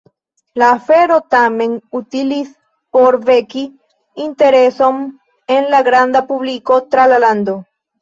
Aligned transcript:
La 0.61 0.69
afero 0.77 1.17
tamen 1.33 1.75
utilis 1.99 2.49
por 2.97 3.19
veki 3.29 3.63
intereson 4.27 5.01
en 5.59 5.73
la 5.77 5.87
granda 5.93 6.27
publiko 6.35 6.85
tra 6.95 7.11
la 7.15 7.25
lando. 7.29 7.61